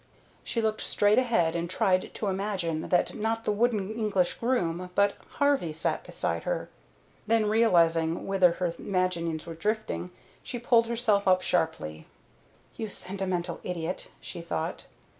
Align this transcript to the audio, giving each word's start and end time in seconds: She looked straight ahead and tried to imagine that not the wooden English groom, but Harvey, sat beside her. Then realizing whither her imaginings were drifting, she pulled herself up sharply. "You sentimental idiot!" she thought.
She 0.43 0.63
looked 0.63 0.81
straight 0.81 1.19
ahead 1.19 1.55
and 1.55 1.69
tried 1.69 2.11
to 2.15 2.25
imagine 2.25 2.89
that 2.89 3.13
not 3.13 3.45
the 3.45 3.51
wooden 3.51 3.93
English 3.93 4.33
groom, 4.33 4.89
but 4.95 5.13
Harvey, 5.37 5.71
sat 5.73 6.03
beside 6.03 6.43
her. 6.43 6.69
Then 7.27 7.45
realizing 7.45 8.25
whither 8.25 8.53
her 8.53 8.73
imaginings 8.79 9.45
were 9.45 9.53
drifting, 9.53 10.09
she 10.41 10.57
pulled 10.57 10.87
herself 10.87 11.27
up 11.27 11.43
sharply. 11.43 12.07
"You 12.75 12.89
sentimental 12.89 13.59
idiot!" 13.63 14.07
she 14.19 14.41
thought. 14.41 14.87